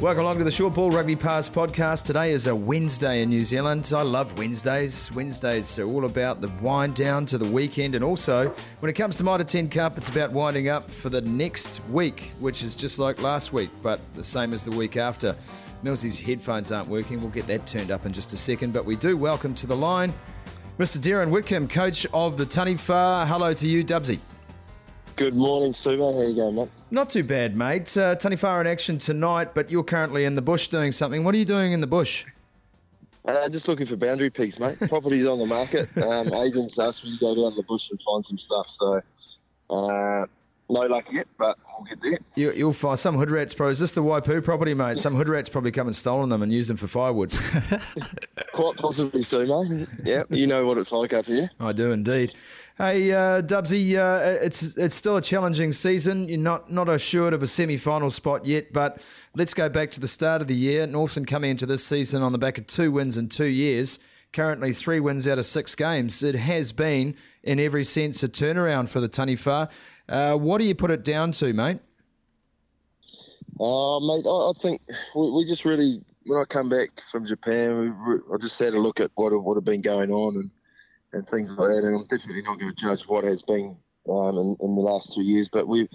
[0.00, 2.06] Welcome along to the Short Ball Rugby Pass podcast.
[2.06, 3.92] Today is a Wednesday in New Zealand.
[3.94, 5.12] I love Wednesdays.
[5.12, 9.16] Wednesdays are all about the wind down to the weekend, and also when it comes
[9.16, 12.98] to Mitre 10 Cup, it's about winding up for the next week, which is just
[12.98, 15.36] like last week, but the same as the week after.
[15.82, 17.20] Millsy's headphones aren't working.
[17.20, 19.76] We'll get that turned up in just a second, but we do welcome to the
[19.76, 20.14] line
[20.78, 20.96] Mr.
[20.96, 23.26] Derren Witcombe, coach of the Taniwha.
[23.26, 24.18] Hello to you, Dubsy.
[25.20, 26.14] Good morning, Sumo.
[26.14, 26.70] How you going, mate?
[26.90, 27.94] Not too bad, mate.
[27.94, 31.24] Uh, Taniwha in action tonight, but you're currently in the bush doing something.
[31.24, 32.24] What are you doing in the bush?
[33.26, 34.78] Uh, just looking for boundary peaks, mate.
[34.88, 35.94] Properties on the market.
[35.98, 38.70] Um, agents asked me to go down the bush and find some stuff.
[38.70, 39.02] So,
[39.68, 40.24] uh,
[40.70, 42.18] no luck yet, but we'll get there.
[42.36, 43.68] You, you'll find some hood rats, bro.
[43.68, 44.96] Is this the Waipu property, mate?
[44.96, 47.30] Some hood rats probably come and stolen them and used them for firewood.
[48.60, 49.88] Quite possibly, Sumo.
[50.04, 51.50] Yeah, you know what it's like up here.
[51.60, 52.34] I do indeed.
[52.76, 56.28] Hey, uh, Dubsy, uh, it's it's still a challenging season.
[56.28, 59.00] You're not not assured of a semi-final spot yet, but
[59.34, 60.86] let's go back to the start of the year.
[60.86, 63.98] Northland coming into this season on the back of two wins in two years.
[64.34, 66.22] Currently, three wins out of six games.
[66.22, 69.70] It has been, in every sense, a turnaround for the Taniwha.
[70.06, 71.78] Uh, what do you put it down to, mate?
[73.58, 74.82] Oh, mate, I, I think
[75.14, 77.94] we, we, just really when I come back from Japan,
[78.32, 80.50] I just had a look at what what had been going on and
[81.12, 81.84] and things like that.
[81.84, 83.76] And I'm definitely not going to judge what has been
[84.08, 85.88] um, in, in, the last two years, but we,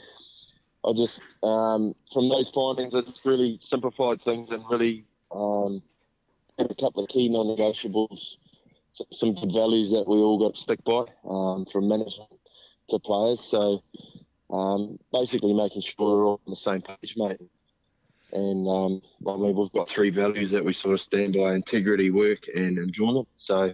[0.84, 5.82] I just um, from those findings, I just really simplified things and really um,
[6.58, 8.38] had a couple of key non-negotiables,
[9.12, 12.30] some good values that we all got to stick by um, from management
[12.90, 13.40] to players.
[13.40, 13.84] So
[14.50, 17.40] um, basically, making sure we're all on the same page, mate.
[18.34, 22.12] And um, I mean, we've got three values that we sort of stand by: integrity,
[22.12, 23.28] work, and enjoyment.
[23.36, 23.74] So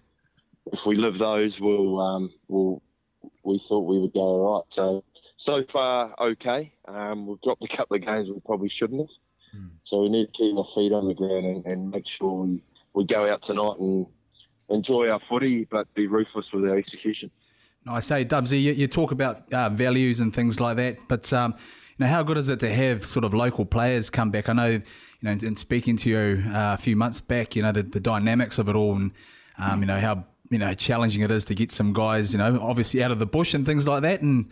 [0.72, 2.82] if we live those, we'll um, we'll
[3.44, 4.74] we thought we would go all right.
[4.74, 5.04] So
[5.38, 6.74] so far okay.
[6.88, 9.10] Um, we've dropped a couple of games we probably shouldn't have.
[9.54, 9.68] Hmm.
[9.84, 12.64] So we need to keep our feet on the ground and, and, make sure we,
[12.94, 14.06] we go out tonight and
[14.70, 17.30] enjoy our footy, but be ruthless with our execution.
[17.88, 21.56] I say, Dubsy, you, you talk about uh, values and things like that, but um,
[22.02, 24.50] know how good is it to have sort of local players come back?
[24.50, 24.84] I know, you
[25.22, 28.60] know, in speaking to you uh, a few months back, you know the, the dynamics
[28.60, 29.12] of it all, and
[29.58, 32.60] um, you know how you know challenging it is to get some guys, you know,
[32.62, 34.22] obviously out of the bush and things like that.
[34.22, 34.52] And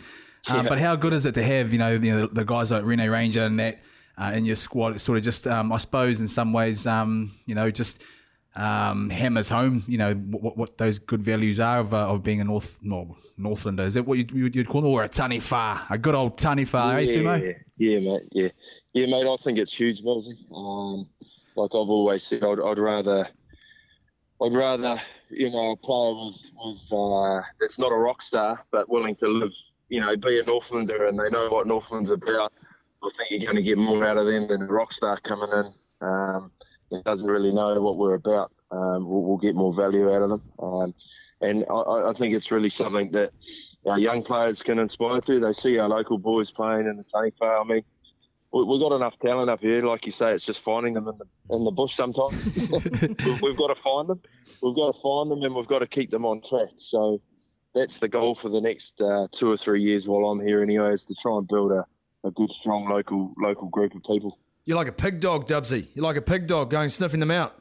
[0.50, 0.70] um, yeah.
[0.70, 3.08] but how good is it to have you know, you know the guys like Rene
[3.10, 3.80] Ranger and that
[4.18, 5.00] uh, in your squad?
[5.02, 8.02] sort of just um, I suppose in some ways, um, you know, just
[8.60, 12.42] um, hammers home, you know, what, what those good values are of, uh, of being
[12.42, 13.86] a North no, Northlander.
[13.86, 14.88] Is that what you'd, you'd call it?
[14.88, 17.54] Or a Taniwha, a good old Taniwha, yeah, eh?
[17.78, 18.50] Yeah, mate, yeah.
[18.94, 20.36] Yeah, mate, I think it's huge, Millsy.
[20.54, 21.08] Um,
[21.56, 23.28] like I've always said, I'd, I'd rather
[24.42, 28.90] I'd rather, you know, a player with, with uh, that's not a rock star, but
[28.90, 29.52] willing to live,
[29.90, 32.54] you know, be a Northlander and they know what Northland's about.
[33.02, 35.50] I think you're going to get more out of them than a rock star coming
[35.52, 36.52] in um,
[37.06, 38.52] doesn't really know what we're about.
[38.72, 40.42] Um, we'll, we'll, get more value out of them.
[40.60, 40.94] Um,
[41.42, 43.32] and I, I, think it's really something that
[43.88, 45.40] our young players can inspire to.
[45.40, 47.62] They see our local boys playing in the Taniwha.
[47.62, 47.84] I mean,
[48.52, 49.84] we've got enough talent up here.
[49.84, 52.56] Like you say, it's just finding them in the in the bush sometimes.
[53.42, 54.22] we've got to find them.
[54.62, 56.70] We've got to find them, and we've got to keep them on track.
[56.78, 57.22] So
[57.74, 60.62] that's the goal for the next uh, two or three years while I'm here.
[60.62, 61.86] Anyway, is to try and build a,
[62.24, 64.38] a good, strong local local group of people.
[64.66, 65.88] You're like a pig dog, Dubsy.
[65.94, 67.56] You're like a pig dog going sniffing them out.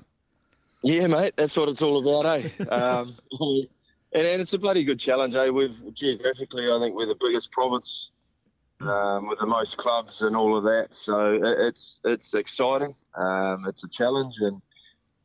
[0.83, 1.35] Yeah, mate.
[1.37, 2.65] That's what it's all about, eh?
[2.71, 3.17] um,
[4.13, 5.49] and, and it's a bloody good challenge, eh?
[5.49, 8.11] We've geographically, I think we're the biggest province
[8.83, 10.89] um, with the most clubs and all of that.
[10.93, 12.95] So it's it's exciting.
[13.17, 14.63] Um, it's a challenge, and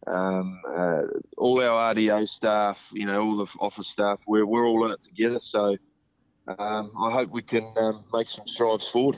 [0.08, 1.02] um, uh,
[1.38, 5.04] all our RDO staff, you know, all the office staff, we're, we're all in it
[5.04, 5.40] together.
[5.40, 5.78] So
[6.48, 9.18] um, I hope we can um, make some strides forward.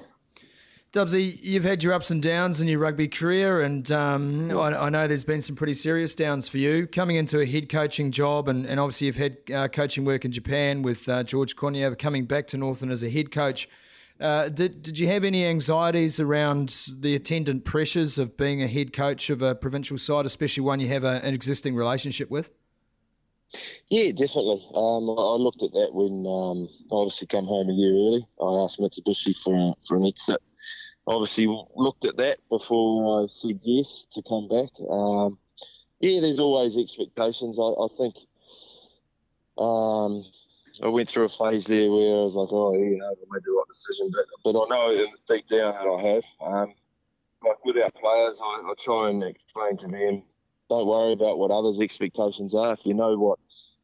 [0.96, 4.90] Dubsy, you've had your ups and downs in your rugby career, and um, I, I,
[4.90, 6.88] know there's been some pretty serious downs for you.
[6.88, 10.32] Coming into a head coaching job, and, and obviously you've had uh, coaching work in
[10.32, 13.68] Japan with uh, George Konia, coming back to Northern as a head coach.
[14.22, 18.94] Uh, did, did you have any anxieties around the attendant pressures of being a head
[18.94, 22.52] coach of a provincial side, especially one you have a, an existing relationship with?
[23.90, 24.66] Yeah, definitely.
[24.74, 28.26] Um, I looked at that when um, I obviously came home a year early.
[28.42, 30.42] I asked Mitsubishi for for an exit
[31.07, 34.69] obviously looked at that before I said yes to come back.
[34.90, 35.38] Um,
[36.00, 37.57] yeah, there's always expectations.
[37.60, 38.16] I, I think
[39.57, 40.25] um,
[40.84, 43.44] I went through a phase there where I was like, oh, you know, I made
[43.44, 46.24] the right decision, but but I know deep down that I have.
[46.42, 46.74] Um,
[47.44, 50.24] like with our players, I, I try and explain to them,
[50.69, 52.74] don't worry about what others' expectations are.
[52.74, 53.40] If you know what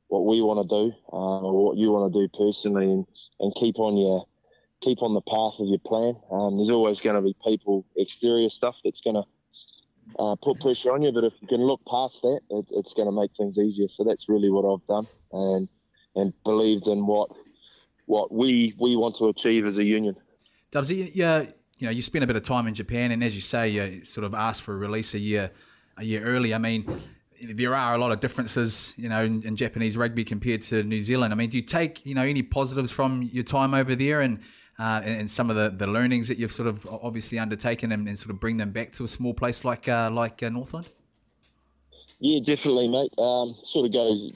[0.08, 3.06] what we want to do uh, or what you want to do personally, and,
[3.40, 4.26] and keep on your
[4.82, 6.16] keep on the path of your plan.
[6.32, 9.24] Um, there's always going to be people, exterior stuff that's going to
[10.20, 13.08] uh, put pressure on you, but if you can look past that, it, it's going
[13.08, 13.88] to make things easier.
[13.88, 15.70] So that's really what I've done, and
[16.16, 17.30] and believed in what
[18.08, 20.16] what we we want to achieve as a union.
[20.72, 21.46] Dubsy, yeah,
[21.78, 24.04] you know, you spent a bit of time in Japan, and as you say, you
[24.04, 25.52] sort of asked for a release a year
[25.98, 26.54] a year early.
[26.54, 27.02] I mean.
[27.44, 31.02] There are a lot of differences, you know, in, in Japanese rugby compared to New
[31.02, 31.34] Zealand.
[31.34, 34.42] I mean, do you take, you know, any positives from your time over there, and
[34.80, 38.08] uh, and, and, some of the, the learnings that you've sort of obviously undertaken and,
[38.08, 40.90] and sort of bring them back to a small place like uh, like uh, Northland?
[42.20, 43.14] Yeah, definitely, mate.
[43.18, 44.32] Um, sort of goes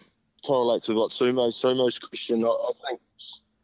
[0.46, 2.44] correlates with what Sumo Sumo's question.
[2.44, 3.00] I, I, think,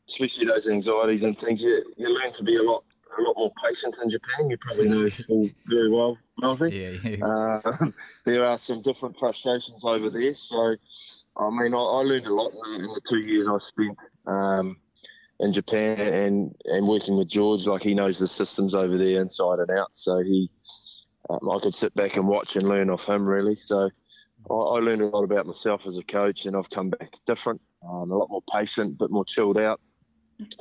[0.10, 2.84] especially those anxieties and things, you, you learn to be a lot
[3.18, 4.50] a lot more patient in Japan.
[4.50, 6.72] You probably know all very well, Melvin.
[6.72, 7.26] Yeah, yeah.
[7.26, 7.88] Uh,
[8.26, 10.36] there are some different frustrations over there.
[10.36, 10.76] So,
[11.38, 13.98] I mean, I, I learned a lot in, in the two years I spent.
[14.26, 14.78] Um,
[15.42, 19.60] in Japan and and working with George, like he knows the systems over there inside
[19.60, 19.90] and out.
[19.92, 20.50] So he,
[21.30, 23.56] um, I could sit back and watch and learn off him really.
[23.56, 23.90] So
[24.50, 27.60] I, I, learned a lot about myself as a coach, and I've come back different,
[27.84, 29.82] um, a lot more patient, but more chilled out,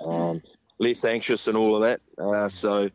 [0.04, 0.42] um,
[0.78, 2.00] less anxious, and all of that.
[2.22, 2.90] Uh, so.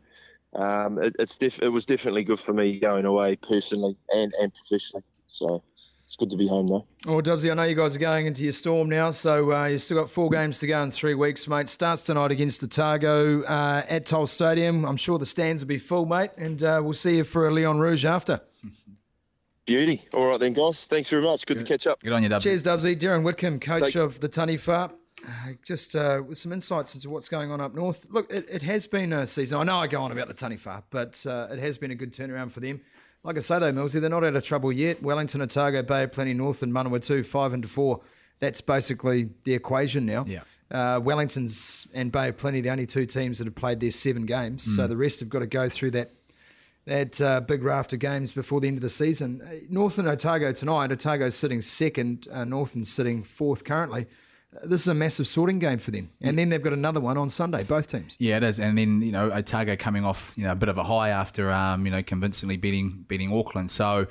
[0.54, 4.54] Um, it, it's def- it was definitely good for me going away personally and, and
[4.54, 5.04] professionally.
[5.26, 5.62] So
[6.06, 6.86] it's good to be home though.
[7.04, 9.82] Well, Dubsy, I know you guys are going into your storm now, so uh, you've
[9.82, 11.68] still got four games to go in three weeks, mate.
[11.68, 14.84] Starts tonight against Otago uh, at Toll Stadium.
[14.84, 17.52] I'm sure the stands will be full, mate, and uh, we'll see you for a
[17.52, 18.40] Leon Rouge after.
[19.64, 20.06] Beauty.
[20.14, 20.84] All right then, guys.
[20.84, 21.44] Thanks very much.
[21.44, 21.66] Good, good.
[21.66, 22.00] to catch up.
[22.00, 22.42] Good on you, Dubsy.
[22.42, 22.96] Cheers, Dubsy.
[22.96, 24.92] Derren Witcombe, coach Thank- of the Taniwha.
[25.26, 25.32] Uh,
[25.64, 28.06] just uh, with some insights into what's going on up north.
[28.10, 29.58] Look, it, it, has been a season.
[29.58, 32.12] I know I go on about the Taniwha, but uh, it has been a good
[32.12, 32.80] turnaround for them.
[33.22, 35.02] Like I say though, Millsy, they're not out of trouble yet.
[35.02, 38.00] Wellington, Otago, Bay Plenty, North, and Manawatu, five and four.
[38.38, 40.24] That's basically the equation now.
[40.26, 40.40] Yeah.
[40.70, 44.26] Uh, Wellington's and Bay of Plenty, the only two teams that have played their seven
[44.26, 44.66] games.
[44.66, 44.76] Mm.
[44.76, 46.12] So the rest have got to go through that
[46.86, 49.42] that uh, big raft of games before the end of the season.
[49.44, 50.92] Uh, North and Otago tonight.
[50.92, 52.28] Otago's sitting second.
[52.30, 54.06] Uh, Northern's sitting fourth currently
[54.64, 56.10] this is a massive sorting game for them.
[56.20, 58.16] And then they've got another one on Sunday, both teams.
[58.18, 58.60] Yeah, it is.
[58.60, 61.50] And then, you know, Otago coming off, you know, a bit of a high after,
[61.50, 63.70] um, you know, convincingly beating beating Auckland.
[63.70, 64.06] So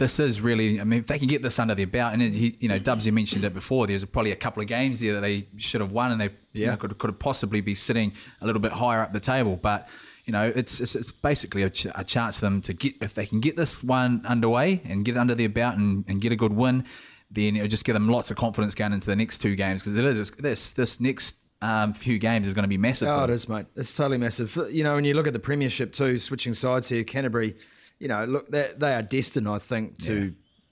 [0.00, 2.32] this is really, I mean, if they can get this under their belt, and, it,
[2.32, 5.14] he, you know, Dubs, you mentioned it before, there's probably a couple of games there
[5.14, 6.64] that they should have won and they yeah.
[6.64, 9.56] you know, could, could possibly be sitting a little bit higher up the table.
[9.56, 9.88] But,
[10.24, 13.14] you know, it's, it's, it's basically a, ch- a, chance for them to get, if
[13.14, 16.32] they can get this one underway and get it under their belt and, and get
[16.32, 16.84] a good win,
[17.30, 19.98] then it'll just give them lots of confidence going into the next two games because
[19.98, 23.08] it is this this next um, few games is going to be massive.
[23.08, 23.66] Oh, it is, mate.
[23.76, 24.56] It's totally massive.
[24.70, 27.56] You know, when you look at the Premiership too, switching sides here, Canterbury,
[27.98, 30.30] you know, look, they, they are destined, I think, to yeah.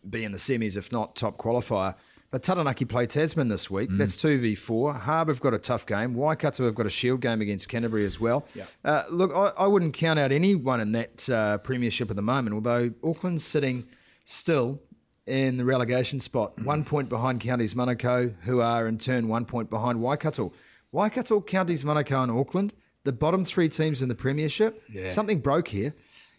[0.08, 1.94] be in the semis, if not top qualifier.
[2.30, 3.88] But Taranaki play Tasman this week.
[3.88, 3.98] Mm.
[3.98, 5.00] That's 2v4.
[5.00, 6.14] Harbour have got a tough game.
[6.14, 8.46] Waikato have got a shield game against Canterbury as well.
[8.54, 8.64] Yeah.
[8.84, 12.54] Uh, look, I, I, wouldn't count out anyone in that uh, premiership at the moment,
[12.54, 13.86] although Auckland's sitting
[14.26, 14.82] still
[15.28, 16.64] in the relegation spot, mm.
[16.64, 20.52] one point behind Counties Manukau, who are in turn one point behind Waikato.
[20.90, 22.72] Waikato, Counties Manukau, and Auckland,
[23.04, 24.82] the bottom three teams in the Premiership.
[24.90, 25.08] Yeah.
[25.08, 25.94] Something broke here.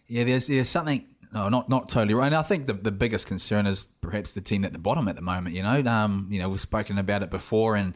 [0.06, 1.06] Yeah, there's there's something.
[1.32, 2.26] No, not not totally right.
[2.26, 5.14] And I think the, the biggest concern is perhaps the team at the bottom at
[5.14, 5.54] the moment.
[5.54, 7.94] You know, um, you know, we've spoken about it before, and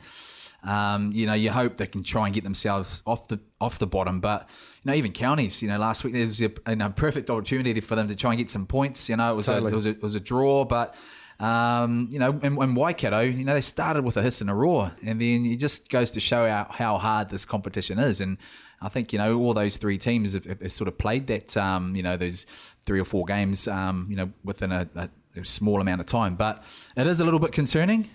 [0.64, 3.86] um, you know, you hope they can try and get themselves off the off the
[3.86, 4.20] bottom.
[4.20, 4.48] But
[4.82, 7.94] you know, even counties, you know, last week there was a, a perfect opportunity for
[7.94, 9.08] them to try and get some points.
[9.08, 9.70] You know, it was totally.
[9.70, 10.94] a, it was a, it was a draw, but.
[11.40, 14.54] Um, you know, and, and Waikato, you know, they started with a hiss and a
[14.54, 18.20] roar, and then it just goes to show how, how hard this competition is.
[18.20, 18.38] And
[18.80, 21.96] I think you know all those three teams have, have sort of played that, um,
[21.96, 22.46] you know, those
[22.86, 24.88] three or four games, um, you know, within a
[25.36, 26.36] a small amount of time.
[26.36, 26.62] But
[26.96, 28.08] it is a little bit concerning.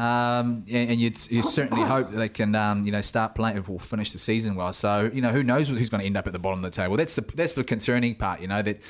[0.00, 4.18] Um, and, you certainly hope they can, um, you know, start playing or finish the
[4.18, 4.72] season well.
[4.72, 6.74] So, you know, who knows who's going to end up at the bottom of the
[6.74, 6.96] table?
[6.96, 8.40] That's the that's the concerning part.
[8.40, 8.80] You know that,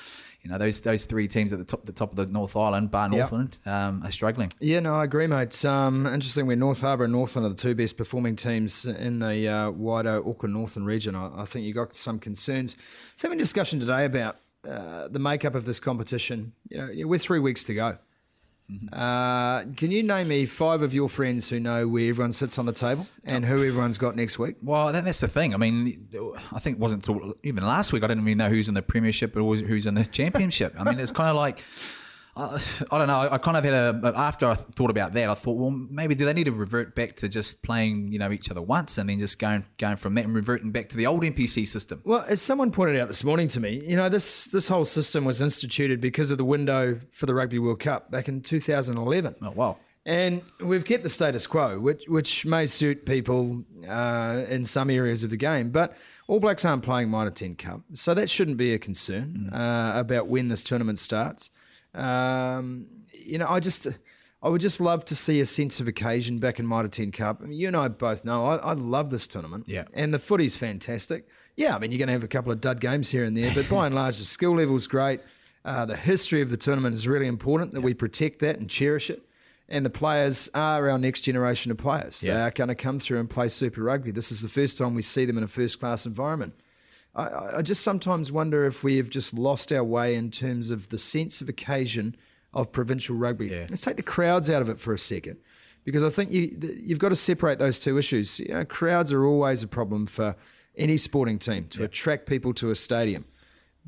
[0.43, 2.93] you know, those those three teams at the top the top of the North Island,
[2.93, 3.19] bar Yep.
[3.19, 4.53] Northland, um, are struggling.
[4.61, 5.65] Yeah, no, I agree, mate.
[5.65, 9.49] Um, interesting, where North Harbour and Northland are the two best performing teams in the
[9.49, 11.17] uh, wider Auckland Northern region.
[11.17, 12.77] I, I think you got some concerns.
[13.11, 14.37] Let's have a discussion today about
[14.69, 16.53] uh, the makeup of this competition.
[16.69, 17.99] You know, we're three weeks to go.
[18.93, 22.67] Uh, can you name me five of your friends who know where everyone sits on
[22.67, 24.57] the table and who everyone's got next week?
[24.63, 25.55] Well, that, that's the thing.
[25.55, 26.09] I mean,
[26.53, 28.03] I think it wasn't till even last week.
[28.03, 30.75] I didn't even know who's in the Premiership or who's in the Championship.
[30.79, 31.63] I mean, it's kind of like.
[32.37, 32.59] Uh,
[32.91, 33.29] I don't know.
[33.31, 35.29] I kind of had a after I thought about that.
[35.29, 38.31] I thought, well, maybe do they need to revert back to just playing, you know,
[38.31, 41.07] each other once, and then just going going from that and reverting back to the
[41.07, 42.01] old NPC system?
[42.05, 45.25] Well, as someone pointed out this morning to me, you know, this this whole system
[45.25, 49.37] was instituted because of the window for the Rugby World Cup back in 2011.
[49.43, 49.77] Oh wow!
[50.07, 55.25] And we've kept the status quo, which which may suit people uh, in some areas
[55.25, 55.97] of the game, but
[56.27, 60.29] All Blacks aren't playing Mitre 10 Cup, so that shouldn't be a concern uh, about
[60.29, 61.51] when this tournament starts.
[61.95, 63.87] Um, you know, I just
[64.43, 67.41] I would just love to see a sense of occasion back in Mitre 10 Cup.
[67.43, 69.85] I mean, you and I both know I, I love this tournament, Yeah.
[69.93, 71.27] and the footy's fantastic.
[71.57, 73.53] Yeah, I mean, you're going to have a couple of dud games here and there,
[73.55, 75.21] but by and large, the skill level's great.
[75.63, 79.11] Uh, the history of the tournament is really important that we protect that and cherish
[79.11, 79.23] it.
[79.69, 82.21] And the players are our next generation of players.
[82.21, 82.47] They Yeah.
[82.47, 84.11] are going to come through and play Super Rugby.
[84.11, 86.55] This is the first time we see them in a first class environment.
[87.15, 90.89] I- I, just sometimes wonder if we have just lost our way in terms of
[90.91, 92.17] the sense of occasion
[92.55, 93.49] of provincial rugby.
[93.49, 93.67] Yeah.
[93.69, 95.39] Let's take the crowds out of it for a second,
[95.85, 98.39] because I think you you've got to separate those two issues.
[98.41, 100.37] You know, crowds are always a problem for
[100.77, 103.25] any sporting team to attract people to a stadium,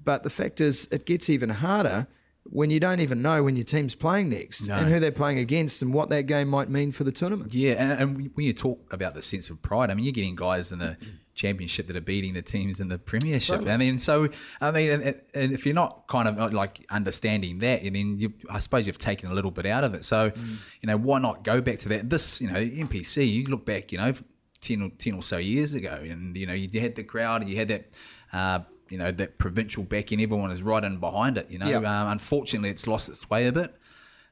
[0.03, 2.07] but the fact is, it gets even harder
[2.45, 4.75] when you don't even know when your team's playing next No.
[4.77, 7.55] and who they're playing against and what that game might mean for the tournament.
[7.55, 10.35] Yeah, and, and when you talk about the sense of pride, I mean, you're getting
[10.37, 10.97] guys in the
[11.35, 13.67] championship that are beating the teams in the premiership.
[13.67, 14.29] I mean, so
[14.61, 18.59] I mean, and, and if you're not kind of like understanding that, then you, I
[18.59, 20.05] suppose you've taken a little bit out of it.
[20.05, 22.11] So, you know, why not go back to that?
[22.11, 23.27] This, you know, NPC.
[23.33, 24.13] You look back, you know,
[24.61, 27.51] 10 or, 10 or so years ago, and you know, you had the crowd, and
[27.51, 27.91] you had that.
[28.33, 28.59] Uh,
[28.93, 31.51] you know that provincial backing, everyone is right in behind it.
[31.51, 31.79] You know, Yeah.
[32.03, 33.75] um, unfortunately, it's lost its way a bit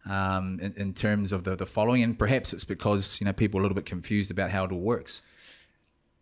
[0.08, 3.58] um, in, in terms of the, the following, and perhaps it's because you know people
[3.58, 5.22] are a little bit confused about how it all works.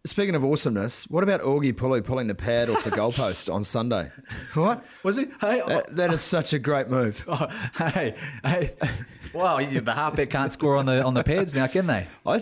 [0.04, 4.10] Speaking of awesomeness, what about Augie Pulu pulling the pad off the goalpost on Sunday?
[4.54, 4.84] What?
[5.02, 5.28] Was it?
[5.40, 7.24] Hey, That, that is such a great move.
[7.28, 8.14] oh, hey,
[8.44, 8.74] hey!
[9.34, 12.06] Wow, you- the halfback can't score on the on the pads now, can they?
[12.24, 12.38] I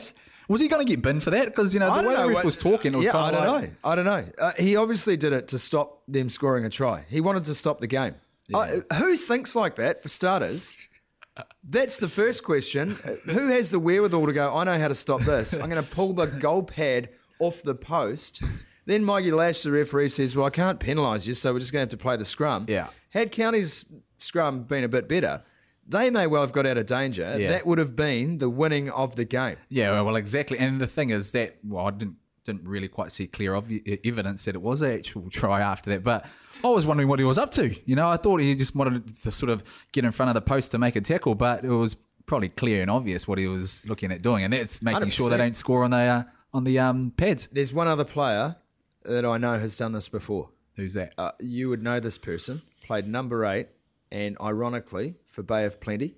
[0.48, 1.46] Was he going to get binned for that?
[1.46, 3.44] Because you know I the way the ref was talking, it was yeah, kind I
[3.44, 3.76] don't like, know.
[3.84, 4.24] I don't know.
[4.38, 7.04] Uh, he obviously did it to stop them scoring a try.
[7.08, 8.14] He wanted to stop the game.
[8.54, 10.02] I- who thinks like that?
[10.02, 10.78] For starters,
[11.68, 12.96] that's the first question.
[13.04, 14.56] Uh, Who has the wherewithal to go?
[14.56, 15.52] I know how to stop this.
[15.54, 18.42] I'm going to pull the goal pad off the post.
[18.86, 21.80] Then Mikey Lash, the referee, says, "Well, I can't penalise you, so we're just going
[21.86, 22.88] to have to play the scrum." Yeah.
[23.10, 23.84] Had County's
[24.18, 25.42] scrum been a bit better,
[25.88, 27.36] they may well have got out of danger.
[27.38, 27.50] Yeah.
[27.50, 29.56] That would have been the winning of the game.
[29.68, 30.58] Yeah, well, exactly.
[30.58, 33.70] And the thing is that well, I didn't didn't really quite see clear of
[34.04, 36.04] evidence that it was an actual try after that.
[36.04, 36.24] But
[36.64, 37.74] I was wondering what he was up to.
[37.84, 39.62] You know, I thought he just wanted to sort of
[39.92, 42.82] get in front of the post to make a tackle, but it was probably clear
[42.82, 45.84] and obvious what he was looking at doing, and that's making sure they don't score
[45.84, 46.22] on the uh,
[46.54, 47.48] on the um, pads.
[47.52, 48.56] There's one other player
[49.04, 50.50] that I know has done this before.
[50.76, 51.14] Who's that?
[51.16, 52.62] Uh, you would know this person.
[52.84, 53.68] Played number eight,
[54.10, 56.14] and ironically for Bay of Plenty.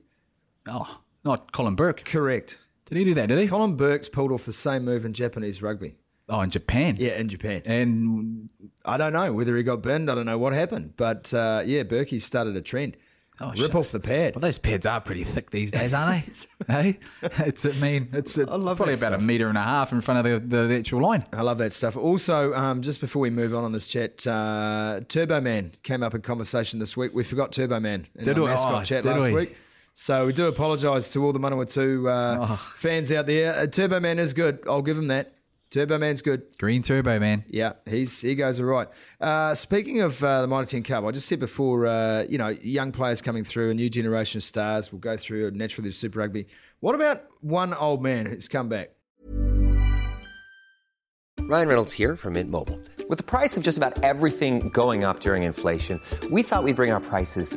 [0.68, 2.04] oh, not Colin Bourke.
[2.04, 2.60] Correct.
[2.86, 3.26] Did he do that?
[3.26, 3.48] Did he?
[3.48, 5.96] Colin Bourke's pulled off the same move in Japanese rugby.
[6.28, 6.96] Oh, in Japan.
[6.98, 7.62] Yeah, in Japan.
[7.64, 8.50] And
[8.84, 10.10] I don't know whether he got burned.
[10.10, 12.96] I don't know what happened, but uh, yeah, Berkey started a trend.
[13.40, 13.74] Oh, Rip shucks.
[13.74, 14.34] off the pad.
[14.34, 16.66] Well, those pads are pretty thick these days, aren't they?
[16.74, 16.98] hey,
[17.46, 20.42] it's I mean, it's, it's probably about a meter and a half in front of
[20.50, 21.24] the, the, the actual line.
[21.32, 21.96] I love that stuff.
[21.96, 26.14] Also, um, just before we move on on this chat, uh, Turbo Man came up
[26.14, 27.14] in conversation this week.
[27.14, 28.50] We forgot Turbo Man in Did our we?
[28.50, 29.32] mascot Oh, chat last we?
[29.32, 29.56] week.
[29.92, 32.72] So we do apologise to all the Manawatu uh, Oh.
[32.76, 33.54] fans out there.
[33.56, 34.60] Uh, Turbo Man is good.
[34.66, 35.32] I'll give him that.
[35.70, 36.44] Turbo Man's good.
[36.58, 37.44] Green turbo, man.
[37.48, 38.88] Yeah, he's he goes all right.
[39.20, 42.48] Uh, speaking of uh, the Mitre 10 Cup, I just said before, uh, you know,
[42.48, 46.20] young players coming through, a new generation of stars will go through naturally the Super
[46.20, 46.46] Rugby.
[46.80, 48.92] What about one old man who's come back?
[51.40, 52.80] Ryan Reynolds here from Mint Mobile.
[53.08, 56.90] With the price of just about everything going up during inflation, we thought we'd bring
[56.90, 57.56] our prices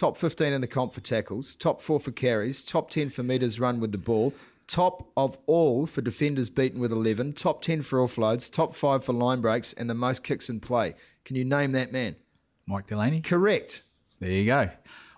[0.00, 3.60] top 15 in the comp for tackles, top four for carries, top 10 for metres
[3.60, 4.32] run with the ball,
[4.66, 9.12] top of all for defenders beaten with 11, top 10 for offloads, top five for
[9.12, 10.94] line breaks, and the most kicks in play.
[11.26, 12.16] Can you name that man?
[12.66, 13.20] Mike Delaney.
[13.20, 13.82] Correct.
[14.20, 14.70] There you go.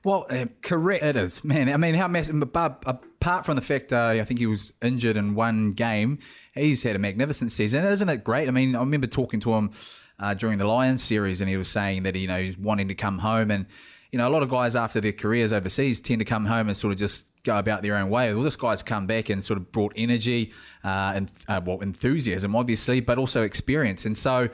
[0.02, 1.04] Well, um, Correct.
[1.04, 1.68] It is, man.
[1.68, 2.42] I mean, how massive?
[2.42, 6.18] Apart, apart from the fact, uh, I think he was injured in one game.
[6.54, 8.48] He's had a magnificent season, isn't it great?
[8.48, 9.70] I mean, I remember talking to him
[10.18, 12.96] uh, during the Lions series, and he was saying that you know he's wanting to
[12.96, 13.66] come home, and
[14.12, 16.76] you know a lot of guys after their careers overseas tend to come home and
[16.76, 18.32] sort of just go about their own way.
[18.32, 20.52] Well, this guy's come back and sort of brought energy
[20.84, 24.48] uh, and uh, well enthusiasm, obviously, but also experience, and so.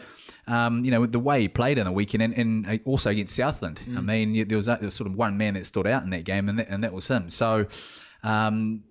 [0.47, 2.33] Um, you know, the way he played in the weekend and,
[2.67, 3.81] and also against Southland.
[3.95, 6.25] I mean, there was, there was sort of one man that stood out in that
[6.25, 7.29] game, and that, and that was him.
[7.29, 7.67] So,
[8.23, 8.83] um,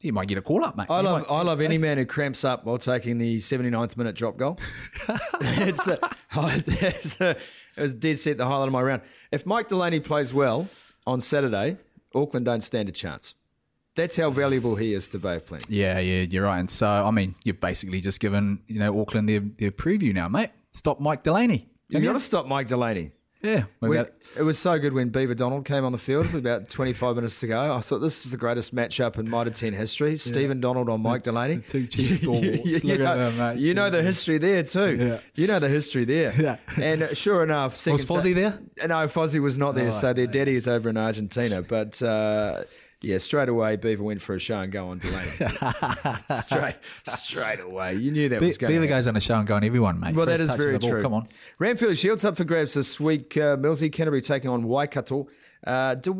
[0.00, 0.88] you might get a call up, mate.
[0.90, 3.96] I You love might- I love any man who cramps up while taking the 79th
[3.96, 4.58] minute drop goal.
[5.40, 5.98] it's a,
[6.34, 7.36] it's a,
[7.76, 9.02] it was dead set the highlight of my round.
[9.32, 10.68] If Mike Delaney plays well
[11.06, 11.78] on Saturday,
[12.14, 13.34] Auckland don't stand a chance.
[13.96, 15.74] That's how valuable he is to Bay of Plenty.
[15.74, 16.58] Yeah, yeah, you're right.
[16.58, 20.28] And so, I mean, you've basically just given you know Auckland their, their preview now,
[20.28, 20.50] mate.
[20.72, 21.68] Stop Mike Delaney.
[21.88, 23.12] You've got to stop Mike Delaney.
[23.44, 26.46] Yeah, we got it was so good when Beaver Donald came on the field with
[26.46, 27.74] about 25 minutes to go.
[27.74, 30.16] I thought this is the greatest matchup in Mitre 10 history.
[30.16, 31.60] Stephen Donald on Mike Delaney.
[31.68, 32.64] two chief stalwarts.
[32.84, 33.58] you, at know, them, mate.
[33.62, 34.96] you know the history there too.
[34.96, 35.20] Yeah.
[35.34, 36.32] You know the history there.
[36.44, 36.56] Yeah.
[36.76, 38.58] And sure enough, Was Fozzie there?
[38.86, 39.88] No, Fozzie was not there.
[39.88, 41.62] Oh, so their daddy is over in Argentina.
[41.62, 42.64] But uh,
[43.02, 45.28] yeah, straight away, Beaver went for a show and go on Delaney.
[46.40, 47.94] straight, straight away.
[47.94, 49.64] You knew that Be- was going to Beaver goes on a show and go on
[49.64, 50.14] everyone, mate.
[50.14, 51.02] well, that First is touch of very true.
[51.02, 51.28] Come on.
[51.60, 53.36] Ranfurly Shields up for grabs this week.
[53.36, 55.28] Uh, Millsy Canterbury taking on Waikato.
[55.66, 56.14] Uh, do,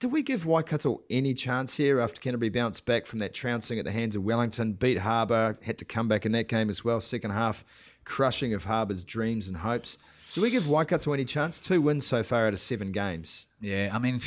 [0.00, 3.84] do we give Waikato any chance here after Canterbury bounced back from that trouncing at
[3.86, 4.74] the hands of Wellington?
[4.74, 7.00] Beat Harbour, had to come back in that game as well.
[7.00, 7.64] Second half,
[8.04, 9.96] crushing of Harbour's dreams and hopes.
[10.34, 11.58] Do we give Waikato any chance?
[11.58, 13.48] Two wins so far out of seven games.
[13.60, 14.20] Yeah, I mean,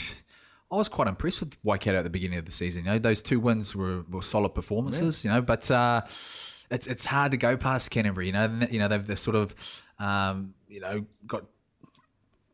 [0.71, 2.85] I was quite impressed with Waikato at the beginning of the season.
[2.85, 5.23] You know, those two wins were, were solid performances.
[5.23, 6.01] You know, but uh,
[6.69, 8.27] it's it's hard to go past Canterbury.
[8.27, 9.55] You know, you know they've, they've sort of
[9.97, 11.45] um, you know got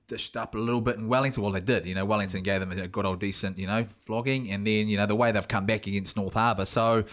[0.07, 1.43] dished up a little bit in Wellington.
[1.43, 1.85] Well, they did.
[1.85, 4.97] You know, Wellington gave them a good old decent you know flogging, and then you
[4.97, 6.65] know the way they've come back against North Harbour.
[6.65, 7.05] So.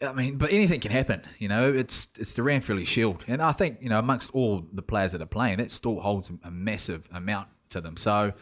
[0.00, 1.22] I mean, but anything can happen.
[1.38, 4.82] You know, it's it's the Ranfurly Shield, and I think you know amongst all the
[4.82, 7.96] players that are playing, that still holds a massive amount to them.
[7.96, 8.32] So,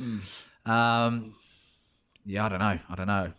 [0.64, 1.34] um,
[2.24, 2.78] yeah, I don't know.
[2.88, 3.32] I don't know.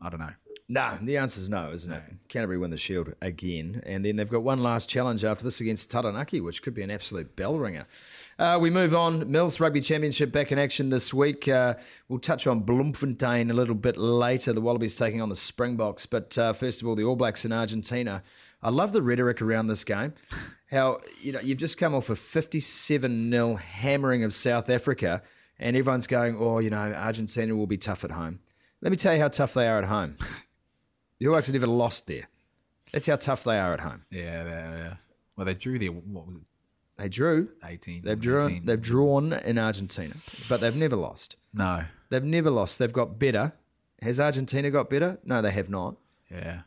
[0.00, 0.32] I don't know.
[0.70, 2.02] No, the answer's no, isn't it?
[2.28, 5.90] Canterbury win the Shield again, and then they've got one last challenge after this against
[5.90, 7.86] Taranaki, which could be an absolute bell ringer.
[8.38, 9.30] Uh, we move on.
[9.30, 11.48] Mills Rugby Championship back in action this week.
[11.48, 11.74] Uh,
[12.06, 14.52] we'll touch on Bloemfontein a little bit later.
[14.52, 17.52] The Wallabies taking on the Springboks, but uh, first of all, the All Blacks in
[17.52, 18.22] Argentina.
[18.62, 20.12] I love the rhetoric around this game.
[20.70, 25.22] How you know you've just come off a fifty-seven 0 hammering of South Africa,
[25.58, 28.40] and everyone's going, "Oh, you know, Argentina will be tough at home."
[28.80, 30.16] Let me tell you how tough they are at home.
[31.18, 32.28] The All Blacks have never lost there.
[32.92, 34.02] That's how tough they are at home.
[34.10, 34.94] Yeah, they, yeah.
[35.36, 35.90] Well, they drew there.
[35.90, 36.42] What was it?
[36.96, 37.48] They drew.
[37.64, 38.02] 18.
[38.02, 38.50] They've drawn.
[38.50, 38.64] 18.
[38.64, 40.14] They've drawn in Argentina,
[40.48, 41.36] but they've never lost.
[41.52, 41.84] No.
[42.10, 42.78] They've never lost.
[42.78, 43.52] They've got better.
[44.00, 45.18] Has Argentina got better?
[45.24, 45.96] No, they have not.
[46.30, 46.60] Yeah.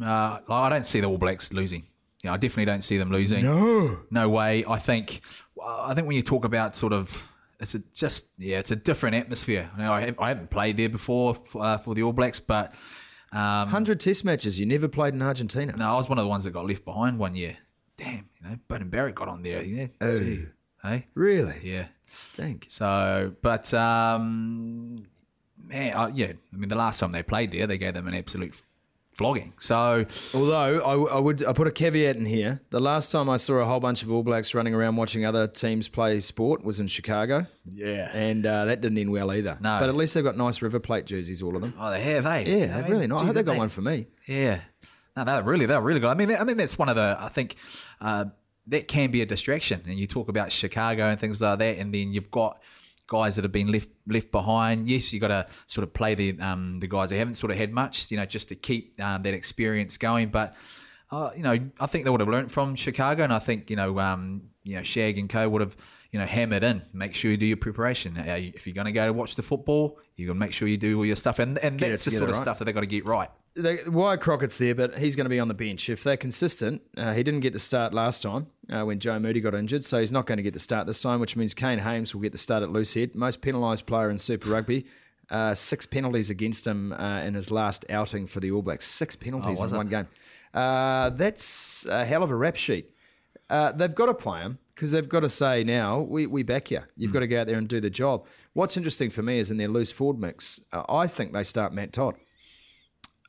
[0.00, 1.88] Uh, I don't see the All Blacks losing.
[2.22, 3.42] Yeah, I definitely don't see them losing.
[3.42, 4.00] No.
[4.10, 4.64] No way.
[4.68, 5.20] I think.
[5.64, 7.28] I think when you talk about sort of,
[7.60, 9.70] it's a just yeah, it's a different atmosphere.
[9.76, 12.74] You know, I, I haven't played there before for, uh, for the All Blacks, but
[13.32, 14.58] um, Hundred Test matches.
[14.58, 15.74] You never played in Argentina.
[15.76, 17.58] no, I was one of the ones that got left behind one year.
[17.96, 19.62] Damn, you know, Beauden Barrett got on there.
[19.62, 19.88] Yeah.
[20.00, 20.46] Gee.
[20.82, 21.06] Hey.
[21.14, 21.60] Really?
[21.62, 21.88] Yeah.
[22.06, 22.66] Stink.
[22.70, 25.06] So, but um,
[25.62, 26.32] man, uh, yeah.
[26.52, 28.54] I mean, the last time they played there, they gave them an absolute
[29.20, 29.52] flogging.
[29.58, 32.62] So Although I, w- I would, I put a caveat in here.
[32.70, 35.46] The last time I saw a whole bunch of All Blacks running around watching other
[35.46, 39.58] teams play sport was in Chicago, yeah, and uh, that didn't end well either.
[39.60, 39.78] No.
[39.78, 41.74] but at least they've got nice River Plate jerseys, all of them.
[41.78, 42.44] oh, they have, eh?
[42.46, 43.20] Yeah, they're mean, really nice.
[43.20, 44.06] I hope they got they- one for me.
[44.26, 44.62] Yeah,
[45.16, 46.08] no, they're really they're really good.
[46.10, 47.56] I mean, I mean that's one of the I think
[48.00, 48.24] uh,
[48.68, 49.82] that can be a distraction.
[49.86, 52.58] And you talk about Chicago and things like that, and then you've got
[53.10, 54.88] guys that have been left left behind.
[54.88, 57.58] Yes, you got to sort of play the um, the guys that haven't sort of
[57.58, 60.28] had much, you know, just to keep um, that experience going.
[60.30, 60.56] But
[61.10, 63.76] uh, you know, I think they would have learnt from Chicago, and I think you
[63.76, 65.76] know, um, you know, Shag and Co would have
[66.12, 66.82] you know hammered in.
[66.92, 68.16] Make sure you do your preparation.
[68.16, 70.78] If you're going to go to watch the football, you got to make sure you
[70.78, 72.42] do all your stuff, and and Get that's the sort of right?
[72.42, 73.30] stuff that they got to get right.
[73.54, 75.88] The, Wyatt Crockett's there, but he's going to be on the bench.
[75.88, 79.40] If they're consistent, uh, he didn't get the start last time uh, when Joe Moody
[79.40, 81.78] got injured, so he's not going to get the start this time, which means Kane
[81.80, 83.14] Hames will get the start at loose head.
[83.14, 84.86] Most penalised player in Super Rugby.
[85.30, 88.84] Uh, six penalties against him uh, in his last outing for the All Blacks.
[88.86, 89.76] Six penalties Oh, in it?
[89.76, 90.06] one game.
[90.52, 92.90] Uh, that's a hell of a rap sheet.
[93.48, 96.70] Uh, they've got to play him because they've got to say now, we, we back
[96.70, 96.80] you.
[96.96, 97.14] You've Hmm.
[97.14, 98.26] got to go out there and do the job.
[98.54, 101.72] What's interesting for me is in their loose forward mix, uh, I think they start
[101.72, 102.16] Matt Todd.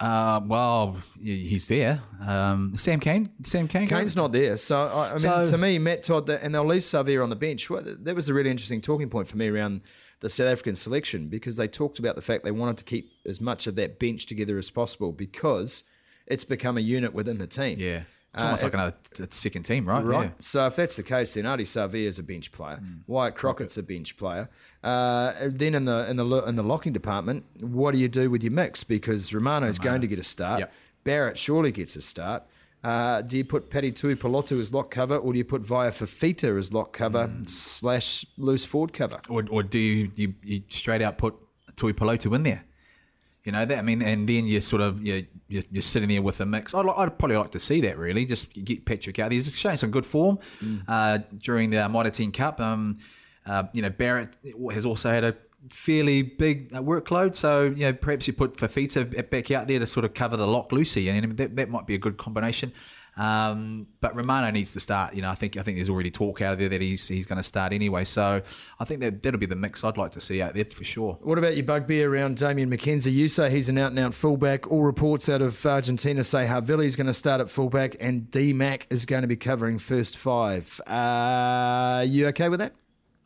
[0.01, 2.01] Uh, well, he's there.
[2.25, 3.29] Um, Sam Cane.
[3.43, 3.87] Sam Cane.
[3.87, 4.57] Cane's not there.
[4.57, 7.35] So, I, I mean, So- to me, Matt Todd, and they'll leave Savea on the
[7.35, 7.69] bench.
[7.69, 9.81] Well, that was a really interesting talking point for me around
[10.21, 13.39] the South African selection because they talked about the fact they wanted to keep as
[13.39, 15.83] much of that bench together as possible because
[16.27, 17.79] it's become a unit within the team.
[17.79, 18.03] Yeah.
[18.33, 20.03] It's almost Uh, like another t- second team, right?
[20.05, 20.23] Right.
[20.29, 20.31] Yeah.
[20.39, 22.79] So if that's the case, then Ardie Savea is a bench player.
[23.05, 24.49] Wyatt Crockett's a bench player.
[24.83, 28.41] Uh, then in the in the in the locking department, what do you do with
[28.43, 28.83] your mix?
[28.85, 30.59] Because Romano's going to get a start.
[30.61, 30.73] Yep.
[31.03, 32.43] Barrett surely gets a start.
[32.83, 36.57] Uh, do you put Paddy Tuipulotu as lock cover, or do you put Vaea Fifita
[36.57, 37.43] as lock cover Hmm.
[37.45, 39.19] slash loose forward cover?
[39.29, 41.35] Or, or do you, you, you straight out put
[41.75, 42.63] Tuipulotu in there?
[43.43, 46.21] You know that I mean, and then you're sort of you you're, you're sitting there
[46.21, 46.75] with a mix.
[46.75, 48.25] I'd, I'd probably like to see that really.
[48.25, 49.35] Just get Patrick out there.
[49.35, 50.37] He's showing some good form
[50.87, 52.59] uh, during the Mitre Ten Cup.
[52.59, 52.99] Um,
[53.45, 54.37] uh, you know Barrett
[54.71, 55.35] has also had a
[55.69, 59.87] fairly big uh, workload, so you know perhaps you put Fifita back out there to
[59.87, 62.71] sort of cover the lock Lucy, and that, that might be a good combination.
[63.17, 65.13] Um, but Romano needs to start.
[65.13, 67.37] You know, I think I think there's already talk out there that he's he's going
[67.37, 68.05] to start anyway.
[68.05, 68.41] So
[68.79, 71.17] I think that that'll be the mix I'd like to see out there for sure.
[71.21, 73.11] What about your bugbear around Damian McKenzie?
[73.11, 74.71] You say he's an out and out fullback.
[74.71, 78.87] All reports out of Argentina say Havili's going to start at fullback and D Mac
[78.89, 80.79] is going to be covering first five.
[80.87, 82.73] Uh, you okay with that?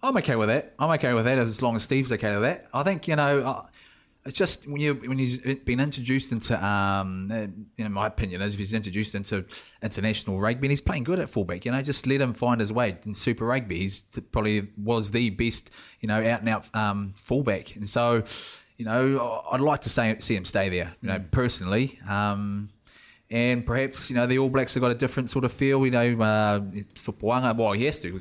[0.02, 0.74] I'm okay with that.
[0.80, 2.68] I'm okay with that as long as Steve's okay with that.
[2.74, 3.40] I think you know.
[3.40, 3.66] Uh,
[4.26, 7.46] it's just when you when he's been introduced into, um, uh,
[7.78, 9.46] in my opinion, is if he's introduced into
[9.84, 12.74] international rugby and he's playing good at fullback, you know, just let him find his
[12.74, 13.78] way in Super Rugby.
[13.78, 18.24] He's t- probably was the best, you know, out and out um, fullback, and so,
[18.78, 22.00] you know, I'd like to say, see him stay there, you know, personally.
[22.10, 22.70] Um,
[23.30, 25.86] and perhaps you know the All Blacks have got a different sort of feel.
[25.86, 26.60] You know, uh,
[26.96, 27.56] Sopoaga.
[27.56, 28.16] Well, he has to.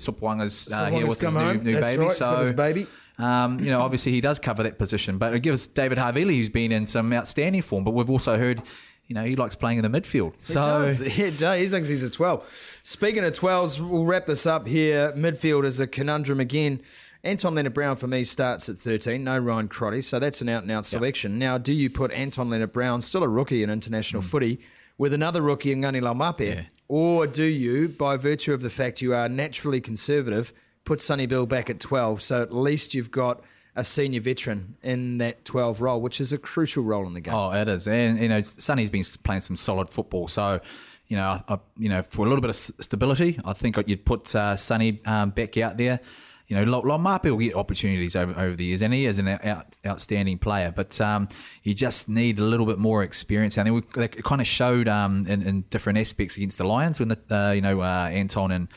[0.73, 2.03] Uh, here with his new, new baby.
[2.05, 2.87] right, so his baby.
[3.19, 6.49] Um, you know, obviously he does cover that position, but it gives David Havili, who's
[6.49, 7.85] been in some outstanding form.
[7.85, 8.61] But we've also heard,
[9.07, 10.33] you know, he likes playing in the midfield.
[10.33, 11.01] He So does.
[11.17, 11.61] He does.
[11.61, 12.81] He thinks he's a 12.
[12.83, 15.13] Speaking of 12s, we'll wrap this up here.
[15.13, 16.81] Midfield is a conundrum again.
[17.23, 19.25] Anton Lienert-Brown for me starts at 13.
[19.25, 21.39] No Ryan Crotty, so that's an out and out selection.
[21.39, 24.61] Now, do you put Anton Lienert-Brown, still a rookie in international footy,
[24.99, 26.47] with another rookie in Ngani Laumape?
[26.55, 26.63] Yeah.
[26.87, 30.53] Or do you, by virtue of the fact you are naturally conservative,
[30.85, 32.23] put Sonny Bill back at 12?
[32.23, 33.43] So at least you've got
[33.77, 37.35] a senior veteran in that 12 role, which is a crucial role in the game.
[37.35, 40.29] Oh, it is, and you know, Sonny's been playing some solid football.
[40.29, 40.61] So,
[41.09, 44.35] you know, I, you know, for a little bit of stability, I think you'd put
[44.35, 46.01] uh, Sonny um, back out there.
[46.47, 49.79] You know, Laumape will get opportunities over, over the years, and he is an out,
[49.87, 50.71] outstanding player.
[50.77, 51.31] But um,
[51.63, 53.57] you just need a little bit more experience.
[53.57, 57.01] And then we they kind of showed um, in, in different aspects against the Lions
[57.01, 58.69] when the uh, you know uh, Anton and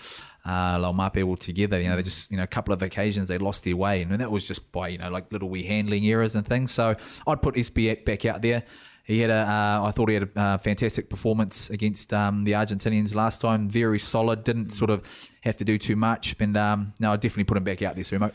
[0.47, 1.79] uh, Laumape were together.
[1.79, 4.12] You know, they just you know a couple of occasions they lost their way, and
[4.19, 6.71] that was just by you know like little wee handling errors and things.
[6.71, 6.95] So
[7.27, 8.63] I'd put SB back out there.
[9.03, 12.51] He had a, uh, I thought he had a uh, fantastic performance against um, the
[12.51, 13.69] Argentinians last time.
[13.69, 14.43] Very solid.
[14.43, 15.01] Didn't sort of
[15.43, 16.36] have to do too much.
[16.41, 18.33] And um, no, I definitely put him back out there, Sumo.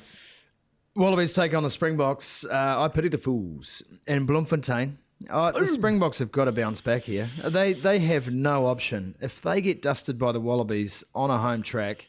[0.96, 2.46] Wallabies take on the Springboks.
[2.46, 3.82] Uh, I pity the fools.
[4.08, 4.96] And Bloemfontein,
[5.30, 7.28] uh, the Springboks have got to bounce back here.
[7.44, 9.14] They they have no option.
[9.20, 12.08] If they get dusted by the Wallabies on a home track,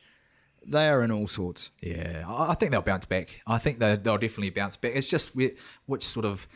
[0.65, 1.71] they are in all sorts.
[1.81, 3.41] Yeah, I think they'll bounce back.
[3.45, 4.93] I think they- they'll definitely bounce back.
[4.95, 6.47] It's just whi- which sort of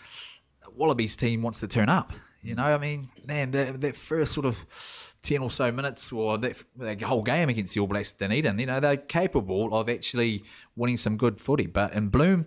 [0.76, 2.14] Wallabies team wants to turn up.
[2.42, 4.64] You know, I mean, man, that, that first sort of
[5.24, 8.60] 10 or so minutes or that, that whole game against the All Blacks at Dunedin,
[8.60, 10.44] you know, they're capable of actually
[10.76, 11.66] winning some good footy.
[11.68, 12.46] But in Bloom,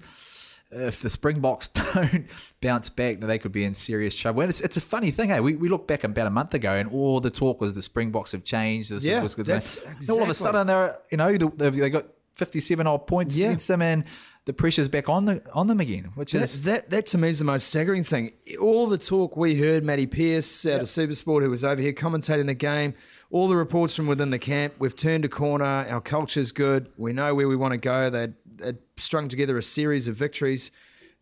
[0.70, 2.26] if the Springboks don't
[2.61, 4.42] bounce back, they could be in serious trouble.
[4.42, 5.40] And it's, it's a funny thing, hey.
[5.40, 8.33] We, we look back about a month ago, and all the talk was the Springboks
[8.33, 8.90] have changed.
[8.90, 9.48] This Yeah, was good.
[9.48, 13.37] And All of a sudden, they're you know they they got fifty seven odd points
[13.37, 13.48] Yeah.
[13.48, 14.04] against them, and
[14.46, 17.28] the pressure's back on the on them again, which That, is that, that to me
[17.28, 18.33] is the most staggering thing.
[18.61, 22.46] All the talk we heard, Matty Pierce out of Supersport, who was over here commentating
[22.46, 22.94] the game,
[23.31, 27.12] all the reports from within the camp, we've turned a corner, our culture's good, we
[27.12, 28.11] know where we want to go.
[28.11, 30.71] They'd, they'd strung together a series of victories.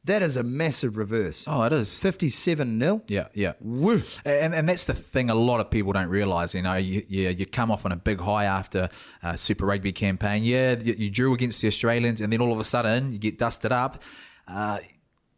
[0.04, 1.46] That is a massive reverse.
[1.46, 3.02] oh, it is 57 nil.
[3.08, 3.54] Yeah, yeah.
[3.60, 4.00] Woo.
[4.24, 6.54] And, and that's the thing a lot of people don't realise.
[6.54, 8.88] You know, you, you, you come off on a big high after
[9.22, 10.44] a Super Rugby campaign.
[10.44, 13.38] Yeah, you, you drew against the Australians, and then all of a sudden you get
[13.38, 14.02] dusted up.
[14.46, 14.78] Uh,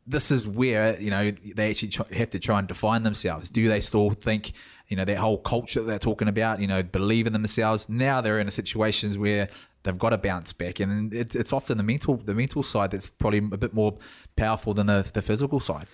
[0.07, 3.49] this is where, you know, they actually try, have to try and define themselves.
[3.49, 4.53] Do they still think,
[4.91, 7.89] you know, that whole culture that they're talking about, you know, believe in themselves?
[7.89, 9.49] Now they're in a situations where
[9.85, 10.81] they've got to bounce back.
[10.81, 13.97] And it's, it's often the mental the mental side that's probably a bit more
[14.37, 15.87] powerful than the, the physical side.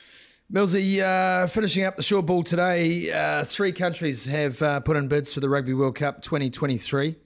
[0.52, 5.08] Millsy, uh, finishing up the short ball today, uh, three countries have uh, put in
[5.08, 7.16] bids for the Rugby World Cup 2023.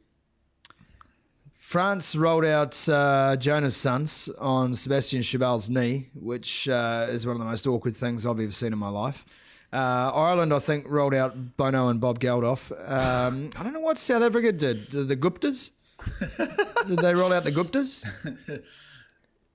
[1.61, 7.39] France rolled out uh, Jonah's Sons on Sebastian Chabal's knee, which uh, is one of
[7.39, 9.27] the most awkward things I've ever seen in my life.
[9.73, 12.73] Uh, Ireland, I think, rolled out Bono and Bob Geldof.
[12.91, 14.91] Um, I don't know what South Africa did.
[14.91, 15.71] Did the Guptas?
[16.89, 18.05] did they roll out the Guptas?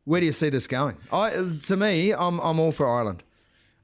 [0.06, 0.97] Where do you see this going?
[1.12, 1.32] I,
[1.63, 3.23] to me, I'm, I'm all for Ireland.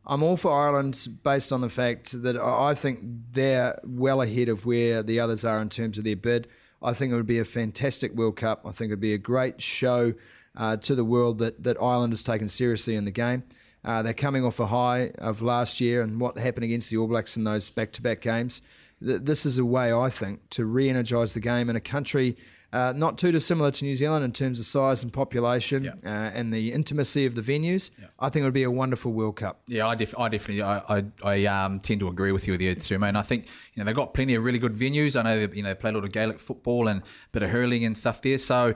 [0.06, 3.00] I'm all for Ireland based on the fact that I I think
[3.32, 6.48] they're well ahead of where the others are in terms of their bid.
[6.82, 8.64] I think it would be a fantastic World Cup.
[8.66, 10.14] I think it would be a great show
[10.56, 13.44] uh, to the world that, that Ireland is taken seriously in the game.
[13.84, 17.08] Uh, they're coming off a high of last year and what happened against the All
[17.08, 18.62] Blacks in those back to back games.
[19.04, 22.38] Th- This is a way, I think, to re energise the game in a country
[22.74, 26.54] uh, not too dissimilar to New Zealand in terms of size and population uh, and
[26.54, 27.92] the intimacy of the venues.
[28.18, 29.62] I think it would be a wonderful World Cup.
[29.68, 32.76] Yeah, I, def- I definitely, I, I, I um, tend to agree with you there,
[32.76, 33.10] Sumo.
[33.10, 35.20] And I think you know they've got plenty of really good venues.
[35.20, 37.50] I know you know they play a lot of Gaelic football and a bit of
[37.50, 38.38] hurling and stuff there.
[38.38, 38.74] So,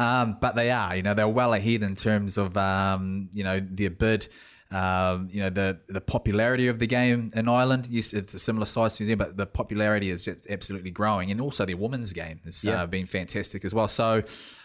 [0.00, 3.60] um, but they are, you know, they're well ahead in terms of um, you know
[3.60, 4.28] their bid.
[4.72, 7.86] Um, you know the the popularity of the game in Ireland.
[7.90, 11.30] Yes, it's a similar size to New Zealand, but the popularity is just absolutely growing,
[11.30, 13.88] and also their women's game has uh, been fantastic as well.
[13.88, 14.22] So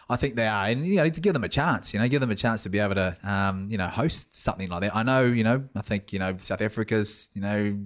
[0.10, 2.22] I think they are, and you know, to give them a chance, you know, give
[2.22, 4.96] them a chance to be able to, um, you know, host something like that.
[4.96, 7.78] I know, you know, I think you know South Africa's, you know,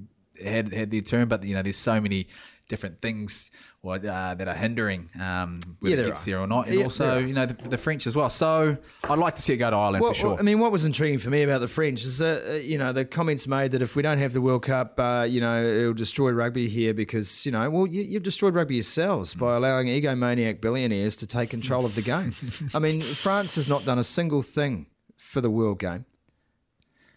[0.44, 2.28] had had their turn, but you know, there's so many
[2.68, 3.50] different things
[3.82, 4.00] or, uh,
[4.36, 6.32] that are hindering um, whether Yeah, it there gets are.
[6.32, 8.30] there or not, and Yeah, also you know the, the French as well.
[8.30, 10.38] So I'd like to see it go to Ireland Well, for sure.
[10.40, 12.92] I mean, what was intriguing for me about the French is that, uh, you know,
[12.92, 15.94] the comments made that if we don't have the World Cup, uh, you know, it'll
[15.94, 20.60] destroy rugby here because, you know, well, you, you've destroyed rugby yourselves by allowing egomaniac
[20.60, 22.34] billionaires to take control of the game.
[22.74, 26.06] I mean, France has not done a single thing for the World Game.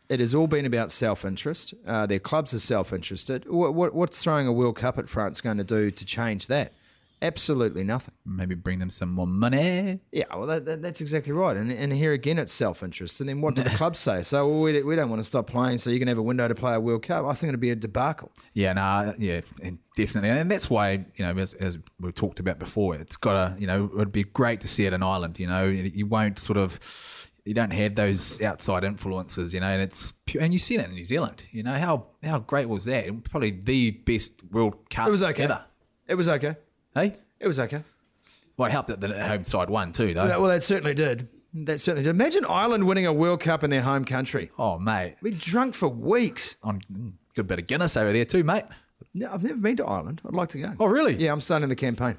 [0.08, 1.74] It has all been about self interest.
[1.86, 3.48] Uh, their clubs are self interested.
[3.48, 6.72] What, what, what's throwing a World Cup at France going to do to change that?
[7.22, 8.14] Absolutely nothing.
[8.26, 10.00] Maybe bring them some more money.
[10.10, 11.56] Yeah, well, that, that, that's exactly right.
[11.56, 13.20] And, and here again, it's self interest.
[13.20, 14.22] And then what do the clubs say?
[14.22, 16.48] So well, we, we don't want to stop playing, so you can have a window
[16.48, 17.24] to play a World Cup.
[17.24, 18.32] I think it'd be a debacle.
[18.54, 22.58] Yeah, no, yeah, and definitely, and that's why you know, as, as we talked about
[22.58, 25.38] before, it's got to, you know, it would be great to see it in Ireland.
[25.38, 26.80] You know, you won't sort of,
[27.44, 30.88] you don't have those outside influences, you know, and it's pure, and you see that
[30.88, 31.42] in New Zealand.
[31.50, 33.24] You know how how great was that?
[33.24, 35.09] Probably the best World Cup.
[35.09, 35.44] It was okay.
[35.44, 35.64] ever.
[36.07, 36.57] It was okay.
[36.94, 37.83] Hey, It was okay.
[38.57, 40.26] well, it helped that the home side won too, though.
[40.26, 41.28] That- well, that certainly did.
[41.55, 42.11] That certainly did.
[42.11, 44.50] Imagine Ireland winning a World Cup in their home country.
[44.59, 46.57] oh, mate, We'd drunk for weeks.
[46.62, 48.64] on mm, good bit of Guinness over there too, mate.
[49.14, 50.22] No, I've never been to Ireland.
[50.26, 50.72] I'd like to go.
[50.81, 51.14] Oh, really?
[51.16, 52.16] Yeah, I'm starting the campaign.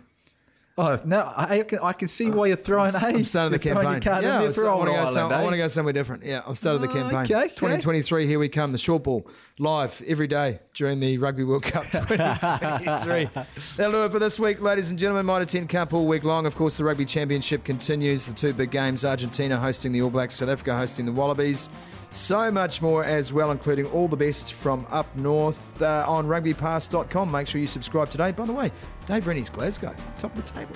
[0.76, 2.94] Oh no, I, can, I can see uh, why you're throwing.
[2.94, 3.92] hey, I'm starting the campaign.
[3.92, 4.70] Your card in yeah, I want to go.
[4.96, 6.24] Ireland, I want to go somewhere different.
[6.26, 7.20] Yeah, started the Oh, campaign.
[7.26, 7.48] okay, okay.
[7.56, 8.72] 2023, here we come.
[8.72, 9.28] The short ball
[9.60, 13.30] live every day during the Rugby World Cup 2023.
[13.78, 15.28] That'll do it for this week, ladies and gentlemen.
[15.28, 16.48] Mitre 10 Cup all week long.
[16.48, 18.26] Of course, the Rugby Championship continues.
[18.26, 21.70] The two big games: Argentina hosting the All Blacks, South Africa hosting the Wallabies.
[22.14, 27.32] So much more as well, including all the best from up north uh, on rugbypass.com.
[27.32, 28.32] Make sure you subscribe today.
[28.32, 28.70] By the way,
[29.08, 30.76] Dave Rennie's Glasgow, top of the table.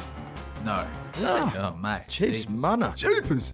[0.65, 0.87] No.
[1.17, 1.73] Ah.
[1.73, 2.07] Oh, mate.
[2.07, 2.91] Chiefs, mana.
[2.97, 3.53] Jeepers.